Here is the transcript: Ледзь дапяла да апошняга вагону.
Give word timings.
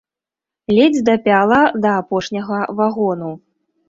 Ледзь 0.75 1.01
дапяла 1.09 1.59
да 1.83 1.89
апошняга 2.05 2.61
вагону. 2.81 3.31